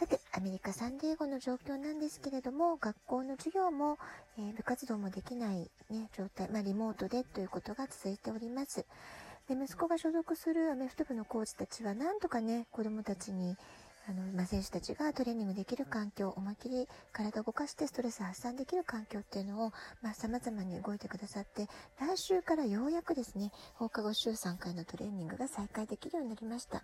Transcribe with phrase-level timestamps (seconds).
[0.00, 3.98] さて、アメリカ・サンディエゴの状況なんですけれども、学校の授業も、
[4.38, 8.86] えー、部活動もできない、ね、状態、まあ、リモートでということが続いております。
[9.46, 13.58] で息子が所属するアメフト部のコーチたちは、なんとかね、子供たちに、
[14.08, 26.82] あの、まあ、選手たちがトレーニングできる環境、思いっきり体を動かしてストレス発散できる環境っていうのを、まあ、様々に動いてくださって、来週からようやくですね、放課後週3回のトレーニングが再開できるようになりました。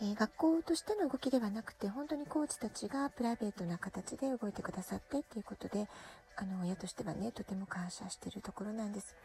[0.00, 5.88] えー、学校としての動きではなくて、本当にコーチたちがプライベートな形で動いてくださってっていうことで、
[6.36, 9.16] あの、親としてはね、とても感謝しているところなんです。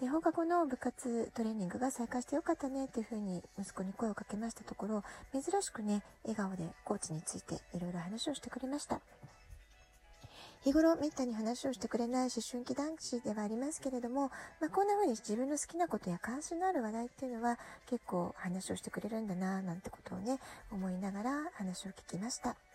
[0.00, 9.00] で、放課後の部活トレーニングが再開してよかったねっていうふうに息子に声をかけましたところ、珍しくね、笑顔でコーチについていろいろ話をしてくれました。
[10.68, 14.30] 日頃めったに話をしてくれない思春期男子ではありますけれども、
[14.60, 20.38] まあ、こんな風に自分の好きなことや関心のある話題っていうのは結構話をしてくれるんだななんてことをね、
[20.70, 22.67] 思いながら話を聞きました。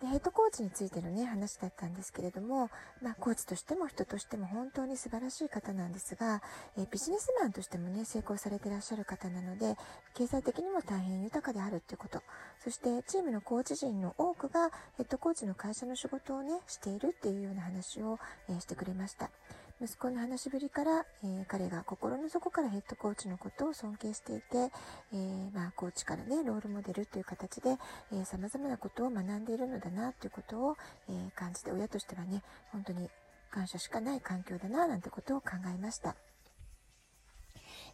[0.00, 2.68] でヘッドコーチについてのね、話だったんですけれども、
[3.00, 6.42] まあ、コーチとしても人としても本当に素晴らしい方なんですが、
[6.76, 9.74] えビジネスマンとしてもね、成功されてらっしゃる方なので、
[10.12, 12.22] 経済的にも大変豊かであるっていうこと、
[12.62, 18.18] そしてチームのコーチ陣の多くがヘッドコーチの会社の仕事をね、しているっていうような話を、
[18.50, 19.30] えしてくれました。
[19.78, 24.72] 息子の話しぶりから、えー、彼が心の底からヘッドコーチのことを尊敬していて、
[25.12, 27.76] えー、まあ、コーチからね、ロールモデルという形で、
[28.10, 30.76] えー、様々なことを学んでいるのだな、ということを、
[31.10, 33.10] え感じて、親としてはね、本当に
[33.50, 36.16] 感謝しかない環境だな、なんてことを考えました。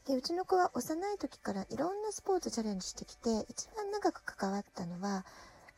[0.06, 5.24] で、うちの子は幼い時からいろんなスポーツチャレンジしてきて、一番長く関わったのは、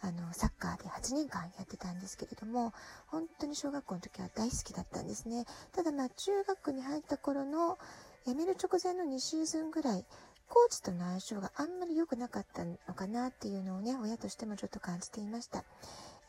[0.05, 2.75] あの、サッカーで8年間やってたんですけれども、
[3.07, 5.47] 本当に小学校の時は大好きだったんですね。
[5.73, 7.79] ただまあ、中学に入った頃の、
[8.27, 10.05] 辞める直前の2シーズンぐらい、
[10.47, 15.65] コーチとの相性があんまり良くなかったのかなっていうのをね、親としてもちょっと感じていました。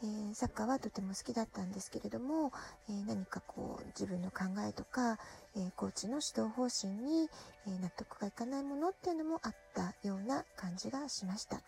[0.03, 2.51] えー、サッカーはとても好きだったんですけれども、
[2.89, 5.17] えー、何かこう自分の考えとか、
[5.55, 7.29] えー、コーチの指導方針に、
[7.67, 11.61] え納得がいかないものっていうのもあったような感じがしました。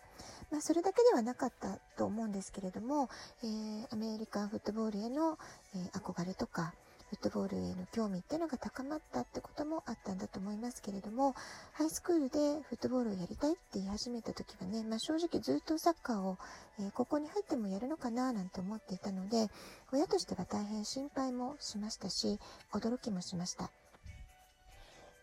[0.50, 3.08] まあ、それだけではなかったと思うんですけれども、
[3.42, 3.46] え
[3.90, 5.38] アメリカンフットボールへの、
[5.74, 6.72] え憧れとか、
[7.10, 11.34] フットボールへの興味っていうのが高まったってこともあったんだと思いますけれども、
[11.72, 16.36] ハイスクールでフットボールをやりたいって言い始めた時はね、まあ、正直ずっとサッカーを、
[16.78, 19.48] えー、ここに入ってもやるのかななんて思っていたので、
[19.92, 22.38] 親としては大変心配もしましたし、
[22.72, 23.70] 驚きもしました。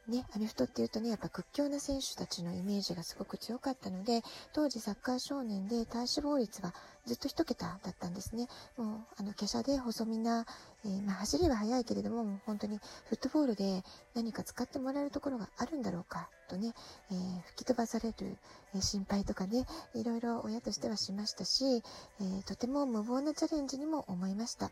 [0.07, 4.21] ね、アメフトっていうとね、やっぱ屈強な選手たちのイメージがすごく強かったので、
[4.53, 8.47] 当時サッカー少年で体脂肪率はずっと一桁だったんですね。
[8.77, 10.45] もう、あの、華奢で細身な、
[10.85, 12.77] えー、まあ、走りは速いけれども、もう本当に
[13.09, 13.83] フットボールで
[14.13, 16.75] 何か使ってもらえるところがあるんだろうか、とね、
[17.09, 18.37] えー、吹き飛ばされる、
[18.79, 19.65] 心配とかね、
[19.95, 21.81] いろいろ親としてはしましたし、
[22.19, 24.69] えとても無謀なチャレンジにも思いました。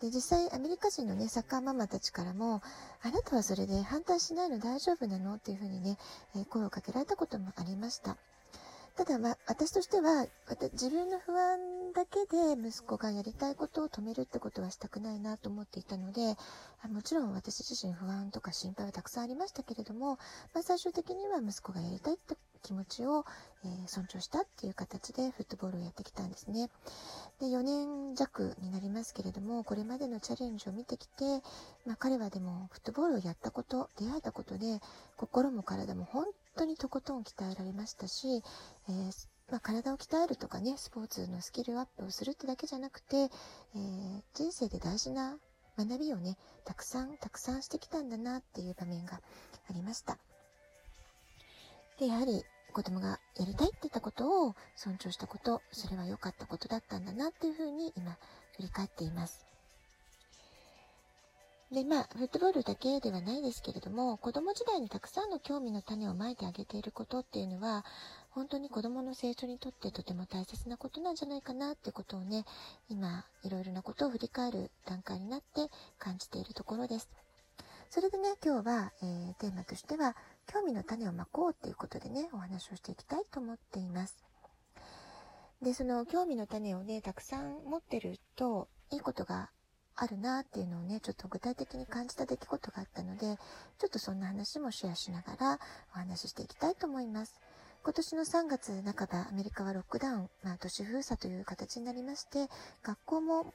[0.00, 2.62] で、実際アメリカ人のね、サッカーママたちからも、
[3.02, 5.34] あなたはそれで反対しないの大丈夫なの？
[5.34, 5.98] っていうふうにね、
[6.36, 8.16] え、声をかけられたこともありました。
[8.96, 10.26] ただ、ま、私としては、
[10.72, 11.58] 自分の不安
[11.98, 16.36] だけで息子がやりたいことを止めるってことはしたくないなと思っていたので、
[16.92, 20.16] もちろん私自身不安とか心配はたくさんありましたけれども、
[20.54, 23.24] まあ、最終的には息子がやりたいって気持ちを、
[23.64, 26.70] えー、尊重したっていう形でフットボールをやってきたんですね。
[27.40, 31.24] で、4年弱になりますけれども、これまでのチャレンジを見てきて、
[31.84, 34.78] まあ、彼はでもフットボールをやったこと、出会えたことで、
[35.16, 36.26] 心も体も本
[36.56, 38.44] 当にとことん鍛えられましたし、
[38.88, 45.38] えーまあ、体を鍛えるとかね、スポーツのスキルアップをするってだけじゃなくて、えー、人生で大事な
[45.78, 49.20] 学びをね、たくさんたくさんしてきたんだなっていう場面が
[49.70, 50.18] ありました。
[51.98, 58.18] で、やはり子供がやりたいって言ったことを尊重したこと、それは良かったことだったんだなっていうふうに今
[58.56, 59.47] 振り返っています。
[61.70, 67.84] で、まあ、フットボールだけではないですけれども、子供時代にたくさんの興味の種をまいてあげていることっていうのは、
[68.30, 72.46] 本当に子供の成長にとってとても大切なことなんじゃないかなってことをね、
[72.88, 75.68] 今、いろいろなことを振り返る段階になって
[75.98, 77.10] 感じているところです。
[77.90, 80.16] それでね、今日は、えー、テーマとしては、
[80.46, 84.24] 興味の種をまこうっていうことでね、お話をしていきたいと思っています。
[85.60, 89.50] で、その興味の種をね、たくさん持ってると、いいことが
[90.00, 93.36] あるなっていうのをね、ちょっと具体的に感じた出来事があったので、
[93.78, 95.58] ちょっとそんな話もシェアしながら
[95.92, 97.40] お話ししていきたいと思います。
[97.82, 102.48] 今年の3月半ば、アメリカはロックダウン、まあ、都市封鎖という形になりまして、
[102.84, 103.52] 学校も、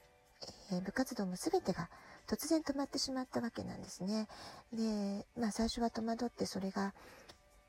[0.70, 1.88] えー、部活動も全てが
[2.28, 4.28] 突然止まってしまったわけなんですね。
[4.70, 6.92] で、まあ最初は戸惑ってそれが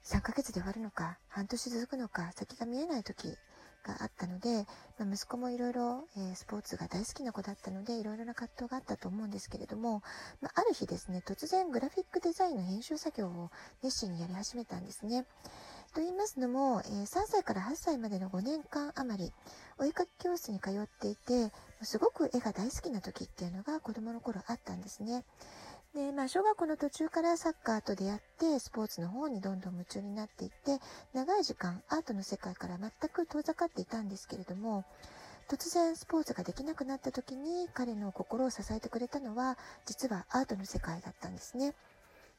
[0.03, 3.37] 3ヶ月で終わるのか、半年続くのか、先が見えない時
[3.85, 4.65] があったので、
[4.97, 10.01] まあ、息子もいろいろスポーツが大好きな子だったので、いろいろな葛藤があったと思うんですけれども、
[10.41, 13.51] まあ、ある日ですね、突然グラフィックデザインの編集作業を
[13.83, 15.25] 熱心にやり始めたんですね。
[15.93, 19.31] と言いますのも、え3歳から8歳までの5年間余り、
[19.77, 21.53] お絵かき教室に通っていて、
[21.83, 25.23] すごく絵が大好きな時っていうのが子供の頃あったんですね。
[25.95, 30.79] で、まあ、小学校の途中からサッカーと出会って、スポーツの方にどんどん夢中になっていって、
[31.13, 34.83] 長い時間アートの世界から全く遠ざかっていたんですけれども、
[35.47, 41.73] 突然スポーツができなくなった時に彼の心を支えてくれたのは、実はアートの世界だったんですね。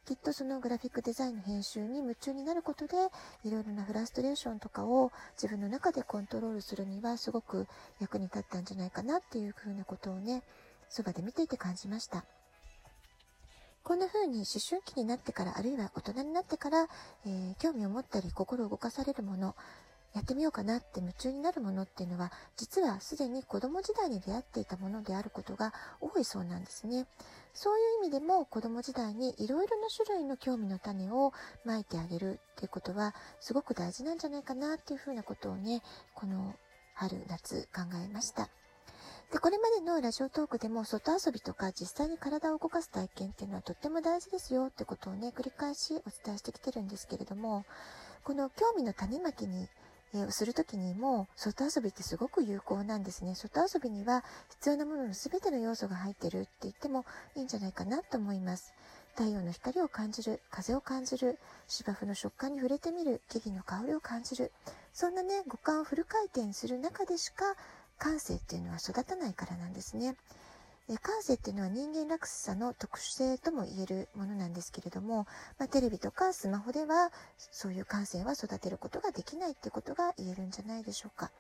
[0.05, 2.97] きっとそのグラフィックデザインの編集に夢中になることで、
[3.43, 7.67] いろいろなフラストレーションとかを自分の中でコントロールするにはすごく
[8.00, 10.43] 役に立ったんじゃないかなっていうふうなことをね、
[10.91, 12.26] そばで見ていて感じました。
[13.87, 16.88] こんな風に思春期になってから、あるいは大人になってから、
[17.25, 19.55] えー、興味を持ったり心を動かされるもの、
[20.12, 27.06] やってみようかなって夢中になるものっていうのは、実はすでに子供時代に出会っていたものであることが多いそうなんですね。
[27.55, 31.32] そういう意味でも子供時代にいろいろな種類の興味の種を
[31.65, 35.81] まいてあげるっていうことはすごく大事なんじゃないかなっていうふうなことをね、
[36.12, 36.56] この
[36.94, 38.49] 春、夏考えました。
[39.46, 47.64] これまでのラジオトークでも外遊びとか実際に体を動かす体験っていうのはとっても大事ですよってことをね、繰り返しお伝えしてきてるんですけれども、
[48.25, 49.69] この興味の種まきに
[50.14, 53.34] えー、する時にも外遊びってすごく有効なんですね。
[53.34, 57.04] 外遊びには必要なものの全ての要素が入ってるって言っても
[57.34, 58.72] いいんじゃないかなと思います。
[59.14, 61.38] 太陽の光を感じる、風を感じる、
[61.69, 64.52] 芝生の食感に触れてみる、木々の香りを感じる。
[64.93, 67.44] そんなね、五感をフル回転する中でしか
[67.98, 70.16] 感性っていうのは育たないからなんですね。
[71.02, 75.26] 感性っていうのは人間落差の特殊性とも言えるものなんですけれども、
[75.58, 77.10] まあ、テレビとかスマホでは
[77.50, 81.32] そういう感性は育てることができないってことが言えるんじゃないでしょうか。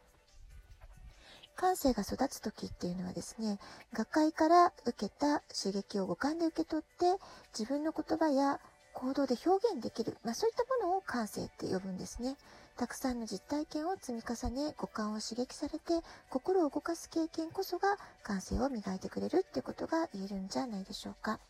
[1.54, 3.58] 感性が育つ時っていうのはですね、
[3.92, 7.22] 学会から受けた刺激を五感で受け取って
[7.58, 8.60] 自分の言葉や
[8.92, 12.36] 行動で表現できる、まあ、そういったものを感性って呼ぶんですね。
[12.76, 21.40] たくさんの実体験を積み重ね、五感を刺激されて、心を動かす経験こそが感性を磨いてくれるってことが言えるんじゃないでしょうか。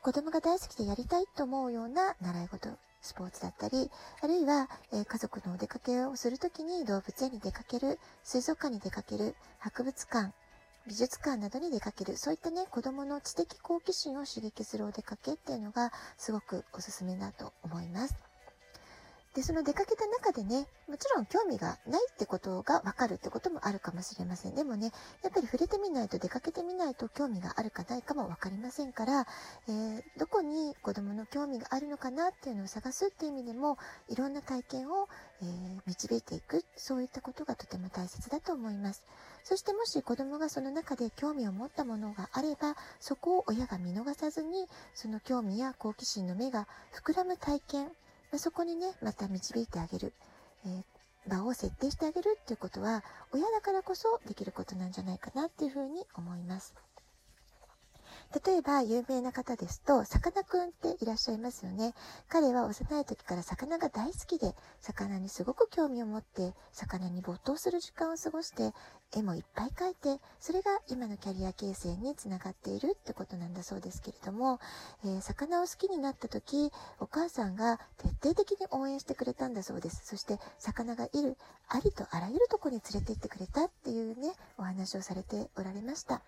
[0.00, 2.70] 子供が大好きでやりたいと思うような習い事、
[3.02, 3.90] スポーツだったり、
[4.22, 10.32] あるいは、えー、家族のお出かけをするときに動物園に出かける、水族館に出かける、博物館、
[10.86, 18.14] 美術館などに出かける、そういったね、子供の知的好奇心を刺激するお出かけっていうのがすごくおすすめだと思います。
[19.36, 24.54] で、その出かけた中でね、もちろん興味がないってことがわかるってこともあるかもしれません。
[24.54, 24.92] でもね、
[25.22, 29.26] やっぱり触れてみないと出かけてみないと興味があるかないかもわかりませんから、
[29.68, 33.76] えー、どこに子供の興味があるのかなっていうのを探すっていう意味でも、
[34.08, 35.06] いろんな体験を、
[35.42, 39.04] えー、導いていく、そういったことがとても大切だと思います。
[39.44, 47.92] そしてもし子供がその中で興味を持ったものがあれば、そこを親が見逃さずに、その興味や好奇心の目が膨らむ体験、
[48.32, 50.12] まそこにね、また導いてあげる、
[50.64, 53.02] えー、場を設定してあげるっていうことは、
[53.32, 56.74] 親だからこそできることなんじゃないかなっていうふうに思います。
[58.44, 61.94] 例えば、有名な方ですと、さかなクンっていらっしゃいますよね。
[62.28, 68.72] 彼は幼い時から魚が大好きで、魚にすごく興味を持って、魚に没頭する時間を過ごして、
[69.14, 74.58] 絵もいっぱい描いて、それが今のキャリア形成につながっているってことなんだそうですけれども、
[75.04, 80.02] えー、魚を好きになった時、お母さんが徹底的に応援してくれたんだそうです。
[80.04, 81.36] そして、魚がいる、
[81.68, 86.22] ありとあらゆるとこに連れて行ってくれたっていうね、お話をされておられました。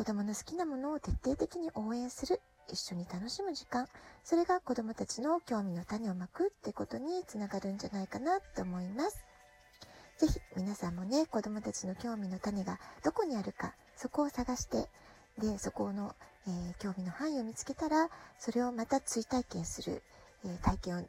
[0.00, 2.40] 子供の好きなものを徹底的に応援する、
[2.72, 3.86] 一緒に楽しむ時間、
[4.24, 9.22] それが子供たちの興味の種をまくってことにつながるんじゃないかなと思います。
[10.16, 14.88] ぜひ皆さんもね、子供たちの興味の種がどこにあるか、そこを探して、
[15.38, 16.16] で、そこの、
[16.46, 20.02] えー、興味の範囲を見つけたら、それをまた追体験する。
[20.46, 21.04] え体験を、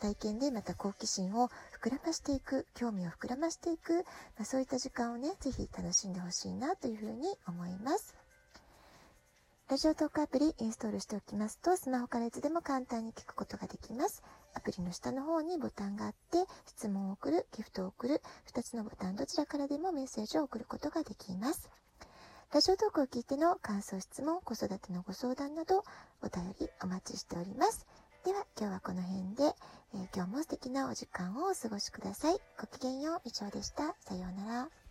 [0.00, 1.48] 体験でまた好奇心を
[1.80, 4.04] 膨らましていく、興味を膨らましていく、
[4.36, 8.14] まあ、そういった時間をね、ぜひ楽しんでほしいなというふうに思います。
[9.74, 14.22] ラジオトークアプリインストールしておきますと、スマホからいつでも簡単に聞くことができます。
[14.54, 18.22] アプリの下の方にボタンがあって、質問を送る、ギフトを送る、
[18.54, 21.68] 2つのボタンどちらからでもメッセージを送ることができます。
[22.52, 25.82] ラジオトークを聞いての感想、質問、子育てのご相談など、
[26.22, 27.84] お便りお待ちしております。
[28.24, 29.42] では、今日はこの辺で、
[29.94, 32.38] えー、今日も素敵なお時間をお過ごしください。
[32.60, 33.96] ごきげんよう、みちおでした。
[33.98, 34.83] さようなら。